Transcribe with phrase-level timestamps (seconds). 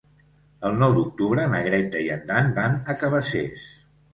[0.69, 3.71] El nou d'octubre na Greta i en Dan van a Cabacés.